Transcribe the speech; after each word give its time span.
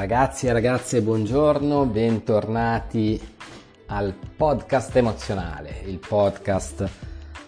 Ragazzi 0.00 0.46
e 0.46 0.52
ragazze, 0.54 1.02
buongiorno, 1.02 1.84
bentornati 1.84 3.20
al 3.88 4.14
podcast 4.34 4.96
emozionale, 4.96 5.82
il 5.84 5.98
podcast 5.98 6.88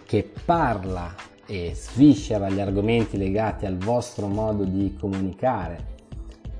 che 0.04 0.30
parla 0.44 1.14
e 1.46 1.72
sviscera 1.74 2.50
gli 2.50 2.60
argomenti 2.60 3.16
legati 3.16 3.64
al 3.64 3.78
vostro 3.78 4.26
modo 4.26 4.64
di 4.64 4.94
comunicare 5.00 5.94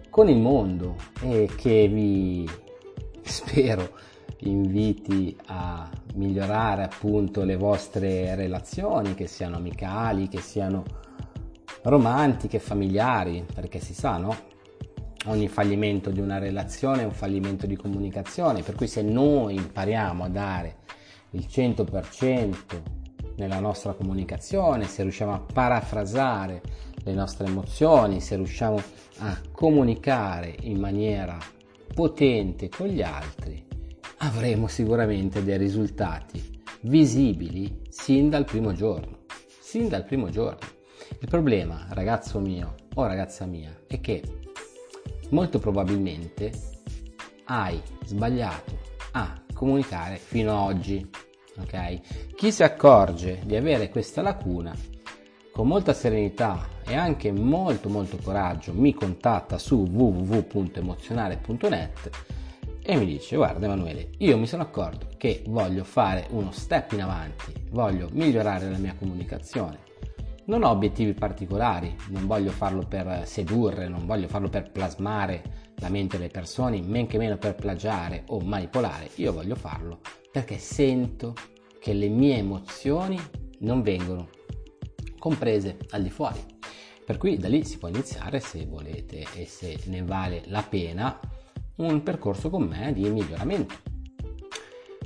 con 0.09 0.31
il 0.31 0.39
mondo 0.39 0.97
e 1.21 1.51
che 1.55 1.89
vi 1.89 2.49
spero 3.21 3.91
inviti 4.39 5.37
a 5.49 5.91
migliorare 6.15 6.85
appunto 6.85 7.45
le 7.45 7.57
vostre 7.57 8.35
relazioni, 8.35 9.15
che 9.15 9.27
siano 9.27 9.57
amicali, 9.57 10.29
che 10.29 10.41
siano 10.41 10.85
romantiche, 11.83 12.61
familiari, 12.61 13.45
perché 13.55 13.79
si 13.79 13.93
sa, 13.93 14.17
no? 14.17 14.52
Ogni 15.27 15.49
fallimento 15.49 16.11
di 16.11 16.21
una 16.21 16.39
relazione 16.39 17.03
è 17.03 17.05
un 17.05 17.13
fallimento 17.13 17.67
di 17.67 17.77
comunicazione, 17.77 18.63
per 18.63 18.75
cui 18.75 18.89
se 18.89 19.03
noi 19.03 19.55
impariamo 19.57 20.25
a 20.25 20.29
dare 20.29 20.77
il 21.31 21.47
100% 21.49 22.55
nella 23.37 23.61
nostra 23.61 23.93
comunicazione, 23.93 24.87
se 24.87 25.03
riusciamo 25.03 25.33
a 25.33 25.41
parafrasare 25.41 26.61
le 27.05 27.13
nostre 27.13 27.47
emozioni, 27.47 28.21
se 28.21 28.37
riusciamo 28.37 28.81
a 29.19 29.41
comunicare 29.51 30.55
in 30.63 30.79
maniera 30.79 31.39
potente 31.95 32.69
con 32.69 32.87
gli 32.87 33.03
altri, 33.03 33.65
avremo 34.19 34.67
sicuramente 34.67 35.43
dei 35.43 35.59
risultati 35.59 36.61
visibili 36.83 37.81
sin 37.89 38.29
dal 38.29 38.45
primo 38.45 38.73
giorno. 38.73 39.21
Sin 39.61 39.89
dal 39.89 40.05
primo 40.05 40.29
giorno. 40.29 40.59
Il 41.21 41.29
problema, 41.29 41.87
ragazzo 41.91 42.39
mio 42.39 42.75
o 42.95 43.07
ragazza 43.07 43.47
mia, 43.47 43.75
è 43.87 44.01
che 44.01 44.23
molto 45.33 45.59
probabilmente 45.59 46.53
hai 47.45 47.83
sbagliato 48.05 48.79
a 49.13 49.39
comunicare 49.53 50.17
fino 50.17 50.53
ad 50.53 50.77
oggi. 50.77 51.07
Ok? 51.59 52.35
Chi 52.35 52.51
si 52.51 52.63
accorge 52.63 53.43
di 53.45 53.57
avere 53.57 53.91
questa 53.91 54.23
lacuna 54.23 54.75
con 55.53 55.67
molta 55.67 55.93
serenità 55.93 56.67
e 56.85 56.95
anche 56.95 57.31
molto 57.31 57.91
molto 57.91 58.17
coraggio 58.17 58.73
mi 58.73 58.95
contatta 58.95 59.59
su 59.59 59.83
www.emozionale.net 59.83 62.11
e 62.85 62.97
mi 62.97 63.05
dice 63.05 63.37
guarda 63.37 63.67
Emanuele 63.67 64.09
io 64.19 64.37
mi 64.39 64.47
sono 64.47 64.63
accorto 64.63 65.09
che 65.19 65.43
voglio 65.47 65.85
fare 65.85 66.27
uno 66.31 66.53
step 66.53 66.93
in 66.93 67.03
avanti 67.03 67.53
voglio 67.71 68.09
migliorare 68.13 68.71
la 68.71 68.79
mia 68.79 68.95
comunicazione 68.99 69.91
non 70.45 70.63
ho 70.65 70.71
obiettivi 70.71 71.15
particolari, 71.15 71.95
non 72.09 72.27
voglio 72.27 72.51
farlo 72.51 72.87
per 72.87 73.23
sedurre, 73.27 73.89
non 73.89 74.07
voglio 74.07 74.29
farlo 74.29 74.49
per 74.49 74.71
plasmare 74.71 75.71
la 75.77 75.89
mente 75.89 76.17
delle 76.17 76.31
persone, 76.31 76.81
men 76.81 77.07
che 77.07 77.19
meno 77.19 77.37
per 77.37 77.55
plagiare 77.55 78.25
o 78.29 78.41
manipolare, 78.41 79.11
io 79.17 79.33
voglio 79.33 79.55
farlo 79.55 80.01
perché 80.31 80.59
sento 80.59 81.35
che 81.79 81.93
le 81.93 82.09
mie 82.09 82.39
emozioni 82.39 83.21
non 83.61 83.83
vengono 83.83 84.29
comprese 85.19 85.79
al 85.91 86.03
di 86.03 86.11
fuori. 86.11 86.41
Per 87.05 87.19
cui 87.19 87.37
da 87.37 87.49
lì 87.49 87.65
si 87.65 87.79
può 87.79 87.89
iniziare 87.89 88.41
se 88.41 88.65
volete 88.65 89.27
e 89.35 89.45
se 89.47 89.79
ne 89.87 90.03
vale 90.03 90.43
la 90.47 90.63
pena 90.63 91.21
un 91.77 92.03
percorso 92.03 92.49
con 92.49 92.63
me 92.63 92.93
di 92.93 93.09
miglioramento. 93.11 93.75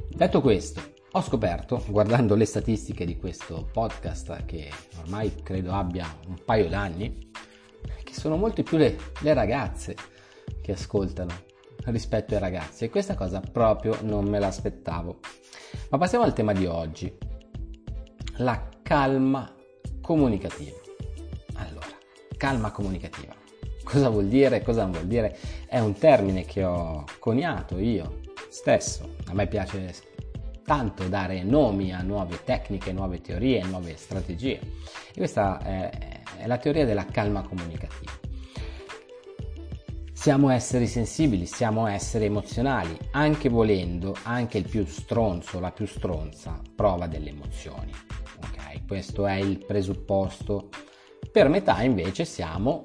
Detto 0.09 0.41
questo, 0.41 0.95
ho 1.17 1.22
scoperto, 1.22 1.83
guardando 1.89 2.34
le 2.34 2.45
statistiche 2.45 3.06
di 3.06 3.17
questo 3.17 3.67
podcast, 3.72 4.45
che 4.45 4.70
ormai 5.00 5.34
credo 5.42 5.72
abbia 5.72 6.06
un 6.27 6.36
paio 6.45 6.69
d'anni, 6.69 7.31
che 8.05 8.12
sono 8.12 8.36
molte 8.36 8.62
più 8.62 8.77
le, 8.77 8.98
le 9.20 9.33
ragazze 9.33 9.97
che 10.61 10.72
ascoltano 10.72 11.33
rispetto 11.87 12.34
ai 12.34 12.41
ragazzi 12.41 12.84
e 12.84 12.91
questa 12.91 13.14
cosa 13.14 13.41
proprio 13.41 13.97
non 14.03 14.27
me 14.27 14.38
l'aspettavo. 14.38 15.21
Ma 15.88 15.97
passiamo 15.97 16.22
al 16.22 16.34
tema 16.34 16.53
di 16.53 16.66
oggi, 16.66 17.10
la 18.37 18.69
calma 18.83 19.54
comunicativa. 20.03 20.77
Allora, 21.54 21.97
calma 22.37 22.71
comunicativa. 22.72 23.34
Cosa 23.83 24.10
vuol 24.10 24.27
dire? 24.27 24.62
Cosa 24.62 24.83
non 24.83 24.91
vuol 24.91 25.06
dire? 25.06 25.34
È 25.66 25.78
un 25.78 25.94
termine 25.94 26.44
che 26.44 26.62
ho 26.62 27.04
coniato 27.19 27.78
io 27.78 28.21
stesso. 28.50 29.15
A 29.28 29.33
me 29.33 29.47
piace 29.47 29.94
tanto 30.66 31.09
dare 31.09 31.43
nomi 31.44 31.94
a 31.94 32.03
nuove 32.03 32.43
tecniche, 32.44 32.93
nuove 32.93 33.21
teorie, 33.21 33.62
nuove 33.65 33.97
strategie. 33.97 34.59
E 34.59 35.16
questa 35.16 35.59
è, 35.62 36.22
è 36.38 36.47
la 36.47 36.59
teoria 36.59 36.84
della 36.84 37.06
calma 37.06 37.43
comunicativa. 37.43 38.12
Siamo 40.12 40.50
esseri 40.50 40.88
sensibili, 40.88 41.47
siamo 41.47 41.87
esseri 41.87 42.25
emozionali, 42.25 42.99
anche 43.12 43.49
volendo, 43.49 44.16
anche 44.25 44.59
il 44.59 44.69
più 44.69 44.84
stronzo, 44.84 45.60
la 45.60 45.71
più 45.71 45.87
stronza, 45.87 46.60
prova 46.75 47.06
delle 47.06 47.31
emozioni. 47.31 47.93
Ok, 48.38 48.87
questo 48.88 49.25
è 49.25 49.37
il 49.37 49.65
presupposto. 49.65 50.69
Per 51.31 51.48
metà 51.48 51.81
invece 51.83 52.25
siamo, 52.25 52.83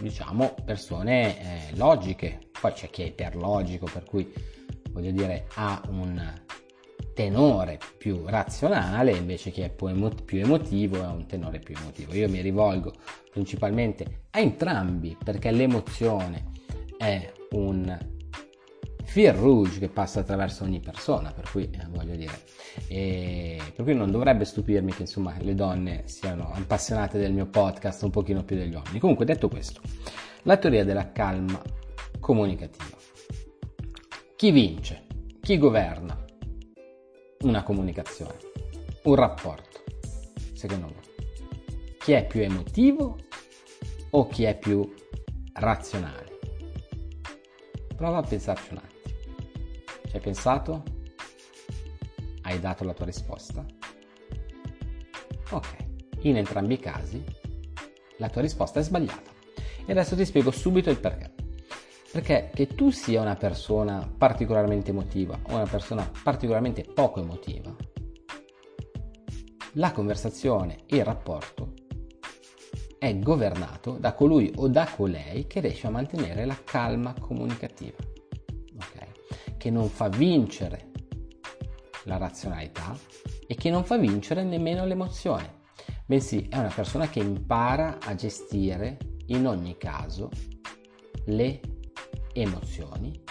diciamo, 0.00 0.56
persone 0.64 1.70
eh, 1.70 1.76
logiche. 1.76 2.48
Poi 2.60 2.72
c'è 2.72 2.90
chi 2.90 3.02
è 3.02 3.06
iperlogico, 3.06 3.86
per 3.86 4.02
cui 4.02 4.32
voglio 4.90 5.12
dire 5.12 5.46
ha 5.54 5.80
un 5.88 6.20
tenore 7.14 7.78
più 7.98 8.24
razionale, 8.26 9.12
invece 9.12 9.50
chi 9.50 9.60
è 9.60 9.70
più, 9.70 9.86
emotivo 9.88 11.02
è 11.02 11.06
un 11.06 11.26
tenore 11.26 11.58
più 11.58 11.74
emotivo. 11.76 12.14
Io 12.14 12.28
mi 12.28 12.40
rivolgo 12.40 12.92
principalmente 13.30 14.24
a 14.30 14.40
entrambi 14.40 15.16
perché 15.22 15.50
l'emozione 15.50 16.50
è 16.96 17.32
un 17.50 17.98
fil 19.04 19.32
rouge 19.32 19.78
che 19.78 19.88
passa 19.88 20.20
attraverso 20.20 20.64
ogni 20.64 20.80
persona, 20.80 21.32
per 21.32 21.50
cui 21.50 21.64
eh, 21.64 21.86
voglio 21.90 22.16
dire, 22.16 22.40
e 22.88 23.60
per 23.74 23.84
cui 23.84 23.94
non 23.94 24.10
dovrebbe 24.10 24.46
stupirmi 24.46 24.92
che 24.92 25.02
insomma 25.02 25.34
le 25.38 25.54
donne 25.54 26.04
siano 26.06 26.50
appassionate 26.54 27.18
del 27.18 27.32
mio 27.32 27.46
podcast 27.46 28.02
un 28.04 28.10
pochino 28.10 28.42
più 28.42 28.56
degli 28.56 28.74
uomini. 28.74 28.98
Comunque 28.98 29.26
detto 29.26 29.48
questo, 29.48 29.80
la 30.44 30.56
teoria 30.56 30.84
della 30.84 31.12
calma 31.12 31.60
comunicativa. 32.20 32.96
Chi 34.34 34.50
vince? 34.50 35.04
Chi 35.40 35.58
governa? 35.58 36.21
Una 37.42 37.62
comunicazione, 37.62 38.38
un 39.04 39.14
rapporto, 39.14 39.82
secondo 40.54 40.86
me. 40.86 41.00
Chi 41.98 42.12
è 42.12 42.26
più 42.26 42.40
emotivo 42.40 43.16
o 44.10 44.26
chi 44.28 44.44
è 44.44 44.58
più 44.58 44.92
razionale? 45.54 46.38
Prova 47.96 48.18
a 48.18 48.22
pensarci 48.22 48.72
un 48.72 48.78
attimo. 48.78 49.14
Ci 50.08 50.16
hai 50.16 50.20
pensato? 50.20 50.82
Hai 52.42 52.60
dato 52.60 52.84
la 52.84 52.92
tua 52.92 53.06
risposta? 53.06 53.64
Ok, 55.50 55.76
in 56.20 56.36
entrambi 56.36 56.74
i 56.74 56.78
casi 56.78 57.22
la 58.18 58.28
tua 58.28 58.40
risposta 58.40 58.80
è 58.80 58.82
sbagliata. 58.82 59.30
E 59.84 59.90
adesso 59.90 60.14
ti 60.14 60.24
spiego 60.24 60.50
subito 60.52 60.90
il 60.90 60.98
perché. 60.98 61.41
Perché 62.12 62.50
che 62.52 62.66
tu 62.66 62.90
sia 62.90 63.22
una 63.22 63.36
persona 63.36 64.06
particolarmente 64.18 64.90
emotiva 64.90 65.38
o 65.44 65.54
una 65.54 65.64
persona 65.64 66.08
particolarmente 66.22 66.84
poco 66.84 67.20
emotiva, 67.20 67.74
la 69.76 69.92
conversazione 69.92 70.80
e 70.84 70.96
il 70.96 71.04
rapporto 71.06 71.72
è 72.98 73.18
governato 73.18 73.96
da 73.98 74.12
colui 74.12 74.52
o 74.56 74.68
da 74.68 74.86
colei 74.94 75.46
che 75.46 75.60
riesce 75.60 75.86
a 75.86 75.90
mantenere 75.90 76.44
la 76.44 76.58
calma 76.62 77.14
comunicativa, 77.18 77.96
okay? 78.74 79.08
che 79.56 79.70
non 79.70 79.88
fa 79.88 80.10
vincere 80.10 80.90
la 82.04 82.18
razionalità 82.18 82.94
e 83.46 83.54
che 83.54 83.70
non 83.70 83.84
fa 83.84 83.96
vincere 83.96 84.44
nemmeno 84.44 84.84
l'emozione, 84.84 85.60
bensì 86.04 86.46
è 86.50 86.58
una 86.58 86.72
persona 86.72 87.08
che 87.08 87.20
impara 87.20 87.96
a 88.02 88.14
gestire 88.14 88.98
in 89.28 89.46
ogni 89.46 89.78
caso 89.78 90.28
le 91.24 91.60
emozioni 92.32 93.22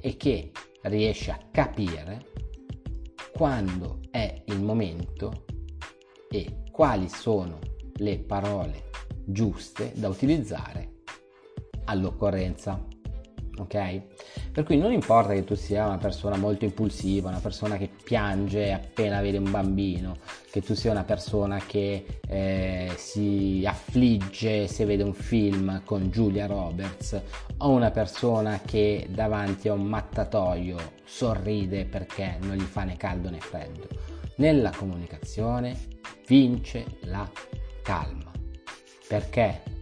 e 0.00 0.16
che 0.16 0.52
riesce 0.82 1.30
a 1.30 1.40
capire 1.50 2.26
quando 3.32 4.00
è 4.10 4.42
il 4.46 4.60
momento 4.60 5.44
e 6.30 6.62
quali 6.70 7.08
sono 7.08 7.58
le 7.94 8.18
parole 8.18 8.90
giuste 9.24 9.92
da 9.94 10.08
utilizzare 10.08 11.02
all'occorrenza 11.84 12.86
ok? 13.62 14.00
Per 14.52 14.64
cui 14.64 14.76
non 14.76 14.92
importa 14.92 15.32
che 15.32 15.44
tu 15.44 15.54
sia 15.54 15.86
una 15.86 15.98
persona 15.98 16.36
molto 16.36 16.64
impulsiva, 16.64 17.28
una 17.28 17.40
persona 17.40 17.76
che 17.76 17.90
piange 18.02 18.72
appena 18.72 19.20
vede 19.20 19.38
un 19.38 19.50
bambino, 19.50 20.16
che 20.50 20.62
tu 20.62 20.74
sia 20.74 20.90
una 20.90 21.04
persona 21.04 21.60
che 21.66 22.06
eh, 22.26 22.92
si 22.96 23.64
affligge 23.66 24.66
se 24.66 24.84
vede 24.84 25.02
un 25.02 25.14
film 25.14 25.82
con 25.84 26.10
Julia 26.10 26.46
Roberts 26.46 27.20
o 27.58 27.70
una 27.70 27.90
persona 27.90 28.60
che 28.64 29.06
davanti 29.10 29.68
a 29.68 29.72
un 29.72 29.84
mattatoio 29.84 30.76
sorride 31.04 31.84
perché 31.84 32.38
non 32.42 32.56
gli 32.56 32.60
fa 32.62 32.84
né 32.84 32.96
caldo 32.96 33.30
né 33.30 33.40
freddo. 33.40 33.86
Nella 34.36 34.70
comunicazione 34.70 35.76
vince 36.26 36.84
la 37.02 37.28
calma. 37.82 38.30
Perché? 39.08 39.77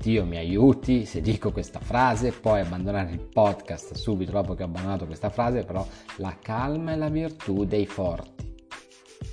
Dio 0.00 0.24
mi 0.24 0.38
aiuti 0.38 1.04
se 1.04 1.20
dico 1.20 1.52
questa 1.52 1.78
frase, 1.78 2.32
poi 2.32 2.60
abbandonare 2.60 3.10
il 3.10 3.20
podcast 3.20 3.92
subito 3.92 4.30
dopo 4.30 4.54
che 4.54 4.62
ho 4.62 4.66
abbandonato 4.66 5.04
questa 5.04 5.28
frase, 5.28 5.62
però 5.62 5.86
la 6.16 6.38
calma 6.40 6.92
è 6.92 6.96
la 6.96 7.10
virtù 7.10 7.66
dei 7.66 7.84
forti. 7.84 8.54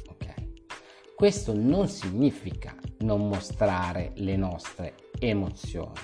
Ok? 0.10 0.34
Questo 1.16 1.58
non 1.58 1.88
significa 1.88 2.76
non 3.00 3.30
mostrare 3.30 4.12
le 4.16 4.36
nostre 4.36 4.96
emozioni. 5.18 6.02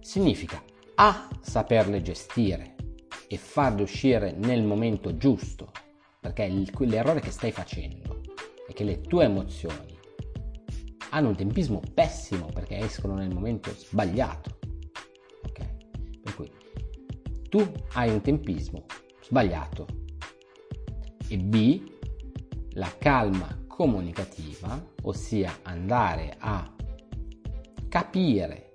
Significa 0.00 0.62
A 0.96 1.26
saperle 1.40 2.02
gestire 2.02 2.74
e 3.26 3.38
farle 3.38 3.84
uscire 3.84 4.32
nel 4.32 4.64
momento 4.64 5.16
giusto, 5.16 5.72
perché 6.20 6.46
l'errore 6.46 7.20
che 7.20 7.30
stai 7.30 7.52
facendo 7.52 8.20
è 8.66 8.74
che 8.74 8.84
le 8.84 9.00
tue 9.00 9.24
emozioni 9.24 9.97
hanno 11.10 11.28
un 11.28 11.36
tempismo 11.36 11.80
pessimo 11.94 12.46
perché 12.52 12.78
escono 12.78 13.14
nel 13.14 13.32
momento 13.32 13.70
sbagliato. 13.70 14.58
Ok? 15.46 15.66
Per 16.22 16.34
cui 16.34 16.50
tu 17.48 17.66
hai 17.92 18.10
un 18.10 18.20
tempismo 18.20 18.84
sbagliato 19.22 19.86
e 21.28 21.36
B 21.38 21.82
la 22.72 22.92
calma 22.98 23.64
comunicativa, 23.66 24.82
ossia 25.02 25.58
andare 25.62 26.34
a 26.38 26.74
capire 27.88 28.72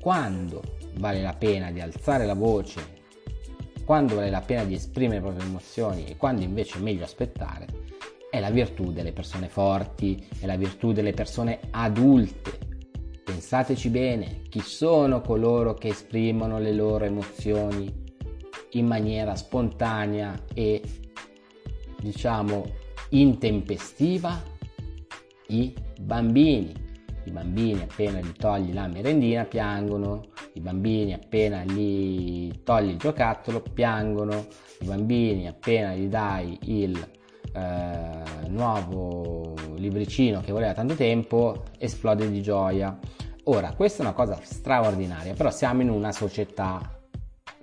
quando 0.00 0.62
vale 0.96 1.20
la 1.22 1.34
pena 1.34 1.70
di 1.70 1.80
alzare 1.80 2.26
la 2.26 2.34
voce, 2.34 2.98
quando 3.84 4.14
vale 4.14 4.30
la 4.30 4.40
pena 4.40 4.64
di 4.64 4.74
esprimere 4.74 5.16
le 5.16 5.26
proprie 5.26 5.46
emozioni 5.46 6.04
e 6.06 6.16
quando 6.16 6.42
invece 6.42 6.78
è 6.78 6.80
meglio 6.80 7.04
aspettare, 7.04 7.66
è 8.30 8.38
la 8.38 8.50
virtù 8.50 8.92
delle 8.92 9.12
persone 9.12 9.48
forti, 9.48 10.24
è 10.38 10.46
la 10.46 10.56
virtù 10.56 10.92
delle 10.92 11.12
persone 11.12 11.58
adulte. 11.70 12.58
Pensateci 13.24 13.88
bene, 13.88 14.42
chi 14.48 14.60
sono 14.60 15.20
coloro 15.20 15.74
che 15.74 15.88
esprimono 15.88 16.58
le 16.58 16.72
loro 16.72 17.04
emozioni 17.04 17.92
in 18.72 18.86
maniera 18.86 19.34
spontanea 19.34 20.44
e 20.54 20.80
diciamo 22.00 22.64
intempestiva? 23.10 24.40
I 25.48 25.74
bambini. 26.00 26.88
I 27.24 27.30
bambini 27.32 27.82
appena 27.82 28.20
gli 28.20 28.32
togli 28.32 28.72
la 28.72 28.86
merendina 28.86 29.44
piangono, 29.44 30.28
i 30.54 30.60
bambini 30.60 31.12
appena 31.12 31.64
gli 31.64 32.50
togli 32.62 32.90
il 32.90 32.96
giocattolo 32.96 33.60
piangono, 33.60 34.46
i 34.80 34.86
bambini 34.86 35.46
appena 35.46 35.94
gli 35.94 36.06
dai 36.06 36.58
il 36.62 37.18
eh, 37.52 38.48
nuovo 38.48 39.54
libricino 39.76 40.40
che 40.40 40.52
voleva 40.52 40.72
tanto 40.72 40.94
tempo 40.94 41.64
esplode 41.78 42.30
di 42.30 42.42
gioia. 42.42 42.98
Ora, 43.44 43.72
questa 43.72 44.02
è 44.02 44.06
una 44.06 44.14
cosa 44.14 44.38
straordinaria, 44.42 45.34
però 45.34 45.50
siamo 45.50 45.82
in 45.82 45.90
una 45.90 46.12
società, 46.12 47.00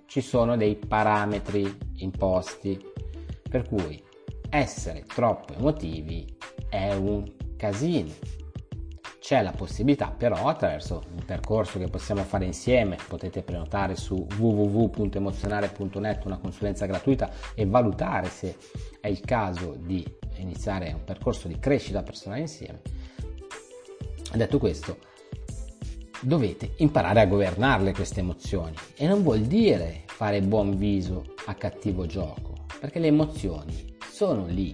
ci 0.06 0.22
sono 0.22 0.58
dei 0.58 0.76
parametri 0.76 1.78
imposti, 1.98 2.80
per 3.50 3.68
cui 3.68 4.02
essere 4.50 5.04
troppo 5.06 5.54
emotivi 5.54 6.26
è 6.70 6.94
un 6.94 7.24
casino 7.56 8.37
c'è 9.28 9.42
la 9.42 9.52
possibilità 9.52 10.16
però 10.18 10.48
attraverso 10.48 11.04
un 11.12 11.26
percorso 11.26 11.80
che 11.80 11.90
possiamo 11.90 12.24
fare 12.24 12.46
insieme, 12.46 12.96
potete 13.10 13.42
prenotare 13.42 13.98
su 13.98 14.26
www.emozionare.net 14.38 16.24
una 16.24 16.38
consulenza 16.38 16.86
gratuita 16.86 17.30
e 17.54 17.66
valutare 17.66 18.30
se 18.30 18.56
è 19.02 19.10
il 19.10 19.20
caso 19.20 19.76
di 19.78 20.02
iniziare 20.38 20.94
un 20.94 21.04
percorso 21.04 21.50
di 21.50 21.60
crescita 21.60 22.04
personale 22.04 22.40
insieme. 22.40 22.80
Detto 24.34 24.60
questo, 24.60 24.98
dovete 26.22 26.76
imparare 26.78 27.20
a 27.20 27.26
governarle 27.26 27.92
queste 27.92 28.22
emozioni 28.22 28.76
e 28.96 29.08
non 29.08 29.24
vuol 29.24 29.42
dire 29.42 30.04
fare 30.06 30.40
buon 30.40 30.78
viso 30.78 31.34
a 31.48 31.54
cattivo 31.54 32.06
gioco, 32.06 32.54
perché 32.80 33.00
le 33.00 33.08
emozioni 33.08 33.98
sono 34.10 34.46
lì, 34.46 34.74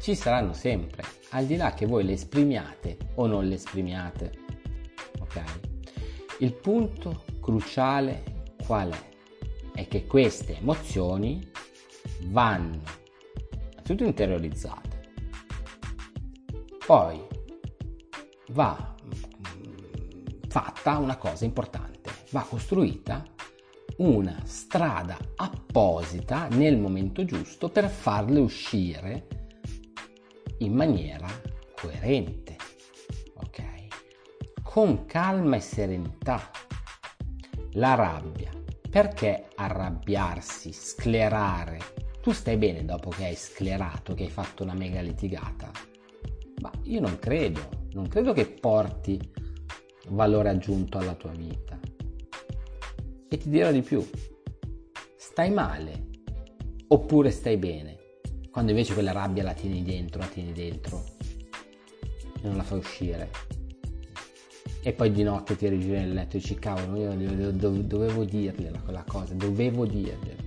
ci 0.00 0.14
saranno 0.14 0.52
sempre 0.52 1.04
al 1.30 1.46
di 1.46 1.56
là 1.56 1.72
che 1.74 1.86
voi 1.86 2.04
le 2.04 2.12
esprimiate 2.12 2.96
o 3.14 3.26
non 3.26 3.46
le 3.46 3.54
esprimiate. 3.54 4.32
Ok? 5.20 5.42
Il 6.38 6.52
punto 6.52 7.24
cruciale 7.40 8.54
qual 8.64 8.90
è? 8.90 9.14
È 9.72 9.88
che 9.88 10.06
queste 10.06 10.58
emozioni 10.58 11.50
vanno 12.24 13.04
innanzitutto 13.86 14.04
interiorizzate, 14.04 15.10
poi 16.86 17.20
va 18.48 18.94
fatta 20.48 20.96
una 20.98 21.16
cosa 21.16 21.44
importante, 21.44 22.10
va 22.30 22.40
costruita 22.40 23.24
una 23.98 24.42
strada 24.44 25.16
apposita 25.36 26.48
nel 26.48 26.78
momento 26.78 27.24
giusto 27.24 27.68
per 27.68 27.88
farle 27.88 28.40
uscire 28.40 29.26
in 30.58 30.74
maniera 30.74 31.28
coerente, 31.74 32.56
ok? 33.34 33.62
Con 34.62 35.06
calma 35.06 35.56
e 35.56 35.60
serenità. 35.60 36.50
La 37.72 37.94
rabbia. 37.94 38.50
Perché 38.88 39.48
arrabbiarsi, 39.54 40.72
sclerare? 40.72 41.78
Tu 42.22 42.32
stai 42.32 42.56
bene 42.56 42.84
dopo 42.84 43.10
che 43.10 43.24
hai 43.24 43.36
sclerato, 43.36 44.14
che 44.14 44.24
hai 44.24 44.30
fatto 44.30 44.62
una 44.62 44.74
mega 44.74 45.00
litigata? 45.00 45.70
Ma 46.62 46.70
io 46.84 47.00
non 47.00 47.18
credo, 47.18 47.88
non 47.92 48.08
credo 48.08 48.32
che 48.32 48.46
porti 48.46 49.20
valore 50.08 50.48
aggiunto 50.48 50.98
alla 50.98 51.14
tua 51.14 51.32
vita. 51.32 51.78
E 53.28 53.36
ti 53.36 53.50
dirò 53.50 53.70
di 53.70 53.82
più, 53.82 54.08
stai 55.16 55.50
male 55.50 56.06
oppure 56.88 57.30
stai 57.30 57.56
bene? 57.58 57.98
Quando 58.56 58.72
invece 58.72 58.94
quella 58.94 59.12
rabbia 59.12 59.42
la 59.42 59.52
tieni 59.52 59.82
dentro, 59.82 60.18
la 60.18 60.28
tieni 60.28 60.52
dentro 60.52 61.04
e 62.40 62.40
non 62.40 62.56
la 62.56 62.62
fai 62.62 62.78
uscire. 62.78 63.30
E 64.80 64.94
poi 64.94 65.12
di 65.12 65.22
notte 65.22 65.56
ti 65.56 65.68
rigiri 65.68 65.98
nel 65.98 66.14
letto 66.14 66.38
e 66.38 66.40
dici 66.40 66.54
cavolo, 66.54 66.96
io 66.96 67.50
dovevo 67.50 68.24
dirgliela 68.24 68.80
quella 68.80 69.04
cosa, 69.06 69.34
dovevo 69.34 69.84
dirgliela. 69.84 70.42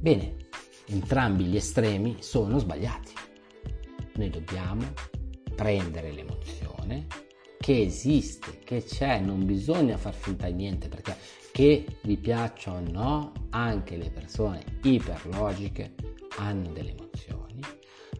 Bene, 0.00 0.34
entrambi 0.86 1.44
gli 1.44 1.54
estremi 1.54 2.16
sono 2.18 2.58
sbagliati. 2.58 3.12
Noi 4.14 4.28
dobbiamo 4.28 4.82
prendere 5.54 6.10
l'emozione 6.10 7.06
che 7.60 7.82
esiste, 7.82 8.58
che 8.64 8.82
c'è, 8.82 9.20
non 9.20 9.46
bisogna 9.46 9.96
far 9.96 10.12
finta 10.12 10.48
di 10.48 10.54
niente 10.54 10.88
perché 10.88 11.16
che 11.52 11.86
vi 12.02 12.16
piaccia 12.16 12.72
o 12.72 12.80
no, 12.80 13.32
anche 13.50 13.96
le 13.96 14.10
persone 14.10 14.64
iperlogiche 14.82 16.05
hanno 16.36 16.72
delle 16.72 16.90
emozioni, 16.90 17.60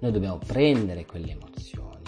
noi 0.00 0.12
dobbiamo 0.12 0.38
prendere 0.38 1.04
quelle 1.04 1.32
emozioni, 1.32 2.02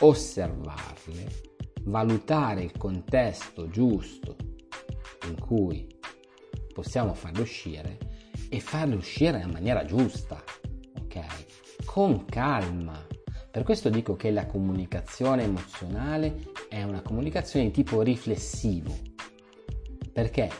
osservarle, 0.00 1.44
valutare 1.82 2.62
il 2.62 2.76
contesto 2.76 3.68
giusto 3.68 4.36
in 5.28 5.38
cui 5.38 5.86
possiamo 6.72 7.14
farle 7.14 7.40
uscire 7.40 7.98
e 8.48 8.60
farle 8.60 8.94
uscire 8.96 9.40
in 9.40 9.50
maniera 9.50 9.84
giusta, 9.84 10.42
ok? 11.00 11.84
Con 11.84 12.24
calma. 12.26 13.06
Per 13.50 13.64
questo 13.64 13.88
dico 13.88 14.16
che 14.16 14.30
la 14.30 14.46
comunicazione 14.46 15.44
emozionale 15.44 16.52
è 16.68 16.82
una 16.82 17.00
comunicazione 17.00 17.66
di 17.66 17.72
tipo 17.72 18.02
riflessivo, 18.02 18.94
perché 20.12 20.50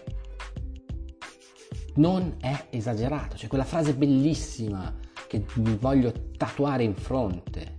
non 1.96 2.36
è 2.40 2.66
esagerato, 2.70 3.36
cioè 3.36 3.48
quella 3.48 3.64
frase 3.64 3.94
bellissima 3.94 4.94
che 5.28 5.44
mi 5.54 5.76
voglio 5.76 6.12
tatuare 6.36 6.82
in 6.82 6.94
fronte. 6.94 7.74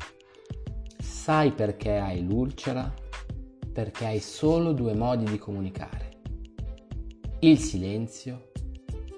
Sai 0.99 1.51
perché 1.51 1.97
hai 1.97 2.25
l'ulcera? 2.25 2.93
Perché 3.71 4.05
hai 4.05 4.19
solo 4.19 4.73
due 4.73 4.93
modi 4.93 5.25
di 5.25 5.37
comunicare, 5.37 6.19
il 7.39 7.59
silenzio 7.59 8.49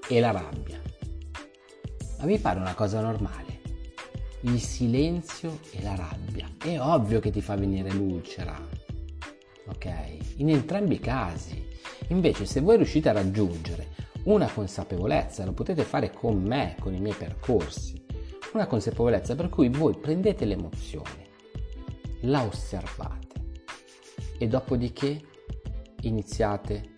e 0.07 0.19
la 0.19 0.31
rabbia. 0.31 0.79
Ma 2.19 2.25
mi 2.25 2.37
pare 2.37 2.59
una 2.59 2.75
cosa 2.75 2.99
normale. 2.99 3.61
Il 4.41 4.59
silenzio 4.59 5.59
e 5.71 5.81
la 5.81 5.95
rabbia. 5.95 6.49
È 6.57 6.79
ovvio 6.79 7.19
che 7.19 7.31
ti 7.31 7.41
fa 7.41 7.55
venire 7.55 7.91
l'ulcera. 7.91 8.57
Ok? 9.67 9.93
In 10.37 10.49
entrambi 10.49 10.95
i 10.95 10.99
casi. 10.99 11.65
Invece 12.07 12.45
se 12.45 12.59
voi 12.59 12.77
riuscite 12.77 13.07
a 13.09 13.13
raggiungere 13.13 13.98
una 14.23 14.49
consapevolezza, 14.49 15.45
lo 15.45 15.53
potete 15.53 15.83
fare 15.83 16.11
con 16.11 16.41
me, 16.41 16.75
con 16.79 16.93
i 16.93 16.99
miei 16.99 17.15
percorsi, 17.15 18.05
una 18.53 18.67
consapevolezza 18.67 19.35
per 19.35 19.49
cui 19.49 19.69
voi 19.69 19.97
prendete 19.97 20.45
l'emozione, 20.45 21.27
la 22.21 22.43
osservate 22.43 23.27
e 24.37 24.47
dopodiché 24.47 25.21
iniziate 26.01 26.93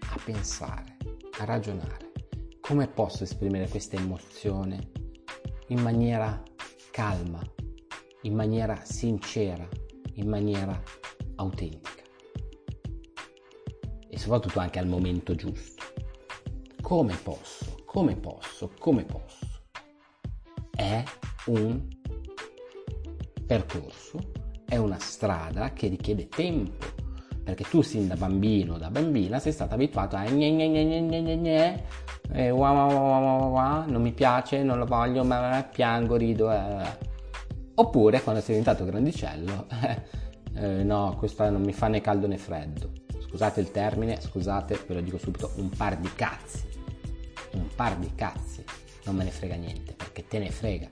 a 0.00 0.20
pensare, 0.24 0.96
a 1.38 1.44
ragionare. 1.44 2.12
Come 2.60 2.88
posso 2.88 3.24
esprimere 3.24 3.68
questa 3.68 3.96
emozione 3.96 4.90
in 5.68 5.80
maniera 5.80 6.42
calma, 6.90 7.42
in 8.22 8.34
maniera 8.34 8.80
sincera, 8.84 9.66
in 10.14 10.28
maniera 10.28 10.82
autentica? 11.36 11.98
e 14.18 14.20
soprattutto 14.20 14.58
anche 14.58 14.80
al 14.80 14.88
momento 14.88 15.34
giusto. 15.36 15.84
Come 16.88 17.18
posso? 17.22 17.82
Come 17.84 18.16
posso? 18.16 18.70
Come 18.78 19.04
posso? 19.04 19.46
È 20.74 21.04
un 21.48 21.86
percorso, 23.46 24.18
è 24.66 24.76
una 24.78 24.98
strada 24.98 25.74
che 25.74 25.88
richiede 25.88 26.28
tempo, 26.28 26.86
perché 27.44 27.64
tu 27.64 27.82
sin 27.82 28.06
da 28.06 28.16
bambino, 28.16 28.78
da 28.78 28.88
bambina, 28.88 29.38
sei 29.38 29.52
stato 29.52 29.74
abituato 29.74 30.16
a 30.16 30.24
gne 30.24 30.50
gne 30.50 30.66
gne 30.70 30.84
gne 30.86 31.02
gne 31.02 31.20
gne 31.20 31.36
gne, 31.36 31.84
eh, 32.32 32.50
wah, 32.50 32.70
wah, 32.70 32.86
wah, 32.86 33.44
wah, 33.44 33.84
non 33.86 34.00
mi 34.00 34.12
piace, 34.12 34.62
non 34.62 34.78
lo 34.78 34.86
voglio, 34.86 35.24
ma 35.24 35.68
piango, 35.70 36.16
rido. 36.16 36.50
Eh. 36.50 36.86
Oppure 37.74 38.22
quando 38.22 38.40
sei 38.40 38.56
diventato 38.56 38.86
grandicello, 38.86 39.66
eh, 40.56 40.82
no, 40.84 41.16
questo 41.18 41.50
non 41.50 41.60
mi 41.60 41.74
fa 41.74 41.88
né 41.88 42.00
caldo 42.00 42.26
né 42.26 42.38
freddo. 42.38 42.92
Scusate 43.18 43.60
il 43.60 43.70
termine, 43.72 44.18
scusate, 44.22 44.82
ve 44.86 44.94
lo 44.94 45.00
dico 45.02 45.18
subito, 45.18 45.52
un 45.56 45.68
par 45.68 45.98
di 45.98 46.10
cazzi. 46.14 46.67
Un 47.52 47.68
par 47.74 47.96
di 47.96 48.14
cazzi. 48.14 48.64
Non 49.04 49.16
me 49.16 49.24
ne 49.24 49.30
frega 49.30 49.54
niente, 49.54 49.94
perché 49.94 50.26
te 50.26 50.38
ne 50.38 50.50
frega. 50.50 50.90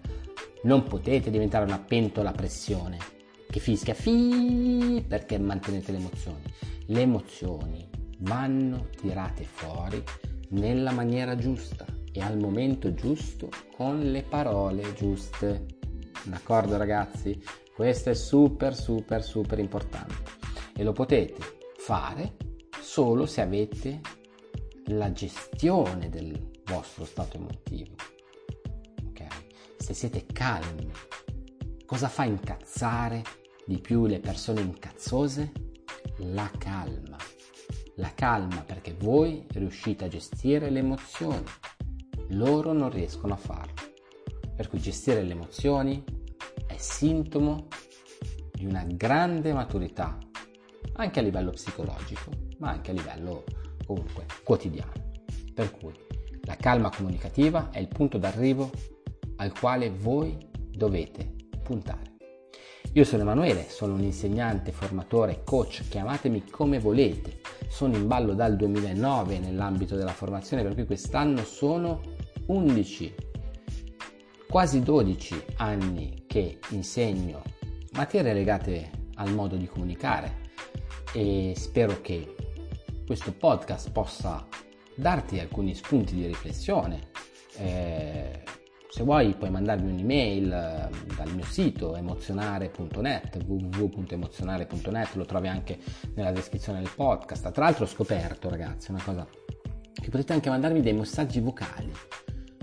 Non 0.62 0.84
potete 0.84 1.30
diventare 1.30 1.64
una 1.64 1.78
pentola 1.78 2.30
a 2.30 2.32
pressione 2.32 2.98
che 3.48 3.60
fischia 3.60 3.94
fi 3.94 5.04
perché 5.06 5.38
mantenete 5.38 5.92
le 5.92 5.98
emozioni. 5.98 6.42
Le 6.86 7.00
emozioni 7.00 7.88
vanno 8.18 8.88
tirate 8.96 9.44
fuori 9.44 10.02
nella 10.50 10.92
maniera 10.92 11.36
giusta 11.36 11.84
e 12.12 12.20
al 12.20 12.38
momento 12.38 12.94
giusto 12.94 13.48
con 13.76 14.00
le 14.00 14.22
parole 14.22 14.94
giuste. 14.94 15.66
D'accordo 16.24 16.76
ragazzi? 16.76 17.40
Questo 17.74 18.10
è 18.10 18.14
super 18.14 18.74
super 18.74 19.22
super 19.22 19.58
importante 19.58 20.14
e 20.74 20.82
lo 20.82 20.92
potete 20.92 21.36
fare 21.76 22.36
solo 22.80 23.26
se 23.26 23.42
avete 23.42 24.00
la 24.86 25.10
gestione 25.12 26.08
del 26.08 26.50
vostro 26.64 27.04
stato 27.04 27.36
emotivo. 27.36 27.94
Ok? 29.08 29.26
Se 29.78 29.94
siete 29.94 30.26
calmi. 30.26 30.90
Cosa 31.84 32.08
fa 32.08 32.24
incazzare 32.24 33.22
di 33.64 33.78
più 33.78 34.06
le 34.06 34.20
persone 34.20 34.60
incazzose? 34.60 35.52
La 36.18 36.50
calma. 36.56 37.16
La 37.96 38.12
calma 38.14 38.62
perché 38.62 38.94
voi 38.94 39.44
riuscite 39.48 40.04
a 40.04 40.08
gestire 40.08 40.70
le 40.70 40.80
emozioni. 40.80 41.44
Loro 42.28 42.72
non 42.72 42.90
riescono 42.90 43.34
a 43.34 43.38
farlo. 43.38 43.74
Per 44.54 44.68
cui 44.68 44.78
gestire 44.78 45.22
le 45.22 45.32
emozioni 45.32 46.02
è 46.66 46.76
sintomo 46.78 47.66
di 48.52 48.66
una 48.66 48.84
grande 48.84 49.52
maturità, 49.52 50.18
anche 50.94 51.18
a 51.18 51.22
livello 51.22 51.50
psicologico, 51.50 52.30
ma 52.58 52.70
anche 52.70 52.90
a 52.90 52.94
livello 52.94 53.44
comunque 53.86 54.26
quotidiano. 54.44 54.92
Per 55.54 55.70
cui 55.70 55.94
la 56.42 56.56
calma 56.56 56.90
comunicativa 56.90 57.70
è 57.70 57.78
il 57.78 57.88
punto 57.88 58.18
d'arrivo 58.18 58.70
al 59.36 59.58
quale 59.58 59.90
voi 59.90 60.36
dovete 60.70 61.34
puntare. 61.62 62.14
Io 62.92 63.04
sono 63.04 63.22
Emanuele, 63.22 63.66
sono 63.68 63.94
un 63.94 64.02
insegnante, 64.02 64.72
formatore, 64.72 65.42
coach, 65.44 65.82
chiamatemi 65.88 66.44
come 66.50 66.78
volete. 66.78 67.40
Sono 67.68 67.96
in 67.96 68.06
ballo 68.06 68.32
dal 68.32 68.56
2009 68.56 69.38
nell'ambito 69.38 69.96
della 69.96 70.12
formazione, 70.12 70.62
per 70.62 70.74
cui 70.74 70.86
quest'anno 70.86 71.44
sono 71.44 72.00
11, 72.46 73.14
quasi 74.48 74.80
12 74.80 75.44
anni 75.56 76.24
che 76.26 76.58
insegno 76.70 77.42
materie 77.92 78.32
legate 78.32 78.90
al 79.14 79.32
modo 79.32 79.56
di 79.56 79.66
comunicare 79.66 80.44
e 81.12 81.54
spero 81.56 82.00
che 82.00 82.35
questo 83.06 83.32
podcast 83.32 83.92
possa 83.92 84.46
darti 84.94 85.38
alcuni 85.38 85.74
spunti 85.74 86.14
di 86.14 86.26
riflessione. 86.26 87.08
Eh, 87.56 88.42
se 88.88 89.02
vuoi 89.02 89.34
puoi 89.34 89.50
mandarmi 89.50 89.92
un'email 89.92 90.52
eh, 90.52 91.14
dal 91.14 91.34
mio 91.34 91.44
sito 91.44 91.96
emozionare.net 91.96 93.44
www.emozionare.net 93.46 95.14
lo 95.14 95.24
trovi 95.24 95.48
anche 95.48 95.78
nella 96.14 96.32
descrizione 96.32 96.80
del 96.80 96.90
podcast. 96.94 97.50
Tra 97.52 97.64
l'altro 97.64 97.84
ho 97.84 97.88
scoperto 97.88 98.48
ragazzi 98.48 98.90
una 98.90 99.02
cosa 99.02 99.26
che 99.92 100.10
potete 100.10 100.32
anche 100.32 100.50
mandarmi 100.50 100.80
dei 100.80 100.92
messaggi 100.92 101.40
vocali 101.40 101.92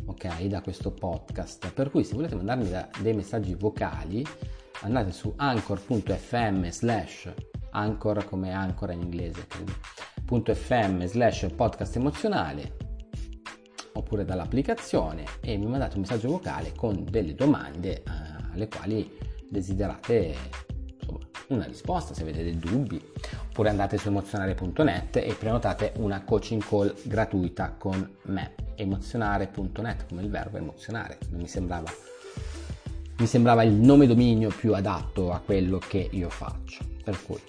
ok, 0.05 0.43
da 0.43 0.61
questo 0.61 0.91
podcast. 0.91 1.71
Per 1.71 1.89
cui 1.89 2.03
se 2.03 2.15
volete 2.15 2.35
mandarmi 2.35 2.69
da, 2.69 2.87
dei 2.99 3.13
messaggi 3.13 3.55
vocali, 3.55 4.25
andate 4.81 5.11
su 5.11 5.33
anchor.fm 5.35 6.67
slash 6.69 7.33
anchor 7.71 8.25
come 8.25 8.51
ancora 8.51 8.93
in 8.93 9.01
inglese, 9.01 9.47
credo, 9.47 9.73
.fm 10.41 11.05
slash 11.05 11.47
podcast 11.55 11.95
emozionale 11.95 12.77
oppure 13.93 14.25
dall'applicazione 14.25 15.25
e 15.41 15.57
mi 15.57 15.67
mandate 15.67 15.95
un 15.95 16.01
messaggio 16.01 16.29
vocale 16.29 16.73
con 16.75 17.05
delle 17.07 17.35
domande 17.35 17.97
eh, 17.97 18.03
alle 18.53 18.67
quali 18.67 19.15
desiderate 19.47 20.35
insomma, 20.99 21.19
una 21.49 21.65
risposta 21.65 22.13
se 22.13 22.23
avete 22.23 22.43
dei 22.43 22.57
dubbi 22.57 22.99
oppure 23.49 23.69
andate 23.69 23.97
su 23.97 24.07
emozionare.net 24.07 25.17
e 25.17 25.35
prenotate 25.37 25.93
una 25.97 26.23
coaching 26.23 26.63
call 26.63 26.93
gratuita 27.03 27.75
con 27.77 28.17
me. 28.23 28.55
Emozionare.net 28.75 30.07
come 30.07 30.23
il 30.23 30.29
verbo 30.29 30.57
emozionare 30.57 31.19
mi 31.29 31.47
sembrava 31.47 31.91
mi 33.15 33.27
sembrava 33.27 33.61
il 33.61 33.73
nome 33.73 34.07
dominio 34.07 34.49
più 34.49 34.73
adatto 34.73 35.31
a 35.31 35.39
quello 35.39 35.77
che 35.77 36.09
io 36.11 36.29
faccio. 36.29 36.83
Per 37.03 37.23
cui 37.23 37.39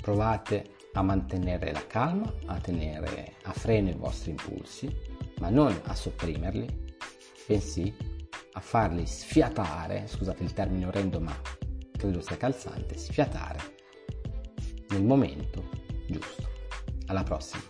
provate 0.00 0.72
a 0.94 1.02
mantenere 1.02 1.72
la 1.72 1.86
calma 1.86 2.32
a 2.46 2.58
tenere 2.58 3.34
a 3.42 3.52
freno 3.52 3.90
i 3.90 3.94
vostri 3.94 4.30
impulsi 4.30 4.92
ma 5.38 5.50
non 5.50 5.78
a 5.84 5.94
sopprimerli 5.94 6.96
bensì 7.46 7.94
a 8.52 8.60
farli 8.60 9.06
sfiatare 9.06 10.06
scusate 10.06 10.42
il 10.42 10.52
termine 10.52 10.86
orrendo 10.86 11.20
ma 11.20 11.36
credo 11.96 12.20
sia 12.20 12.36
calzante 12.36 12.96
sfiatare 12.96 13.74
nel 14.88 15.04
momento 15.04 15.68
giusto. 16.06 16.48
Alla 17.06 17.22
prossima 17.22 17.62